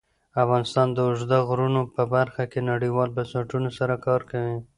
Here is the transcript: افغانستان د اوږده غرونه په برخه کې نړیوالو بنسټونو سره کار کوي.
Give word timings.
افغانستان 0.43 0.87
د 0.93 0.97
اوږده 1.07 1.39
غرونه 1.47 1.81
په 1.95 2.03
برخه 2.15 2.43
کې 2.51 2.67
نړیوالو 2.71 3.15
بنسټونو 3.17 3.69
سره 3.77 3.93
کار 4.05 4.21
کوي. 4.31 4.57